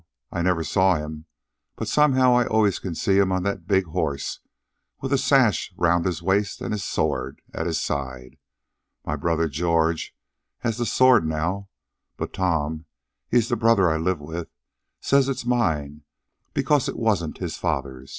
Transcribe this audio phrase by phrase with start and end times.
[0.31, 1.25] I never saw him,
[1.75, 4.39] but somehow I always can see him on that big horse,
[4.99, 8.37] with a sash around his waist and his sword at his side.
[9.05, 10.15] My brother George
[10.61, 11.69] has the sword now,
[12.17, 12.85] but Tom
[13.29, 14.49] he's the brother I live with
[14.99, 16.01] says it is mine
[16.55, 18.09] because it wasn't his father's.